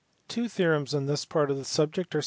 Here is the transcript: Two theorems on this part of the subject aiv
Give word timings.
Two 0.27 0.49
theorems 0.49 0.95
on 0.95 1.05
this 1.05 1.25
part 1.25 1.51
of 1.51 1.57
the 1.57 1.63
subject 1.63 2.13
aiv 2.13 2.19